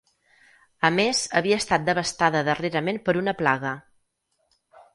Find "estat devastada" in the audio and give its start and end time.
1.63-2.43